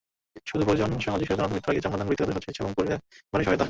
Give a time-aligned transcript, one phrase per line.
[0.45, 3.59] শুধু প্রয়োজন সামাজিক সচেতনতা, মৃত্যুর আগেই চামড়াদানে ব্যক্তিগত সদিচ্ছা এবং পরিবারের সহায়তা।